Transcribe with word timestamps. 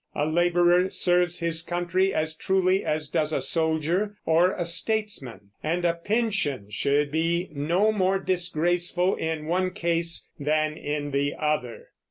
A 0.15 0.25
laborer 0.25 0.89
serves 0.89 1.41
his 1.41 1.61
country 1.61 2.11
as 2.11 2.35
truly 2.35 2.83
as 2.83 3.07
does 3.07 3.31
a 3.31 3.39
soldier 3.39 4.17
or 4.25 4.53
a 4.53 4.65
statesman, 4.65 5.51
and 5.61 5.85
a 5.85 5.93
pension 5.93 6.71
should 6.71 7.11
be 7.11 7.49
no 7.53 7.91
more 7.91 8.17
disgraceful 8.17 9.13
in 9.13 9.45
one 9.45 9.69
case 9.69 10.27
than 10.39 10.73
in 10.75 11.11
the 11.11 11.35
other. 11.37 11.89